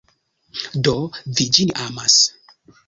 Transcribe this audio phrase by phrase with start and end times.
[0.87, 0.95] Do,
[1.39, 2.21] vi ĝin amas?